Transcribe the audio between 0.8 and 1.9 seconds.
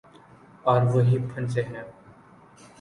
وہیں پھنسے ہیں۔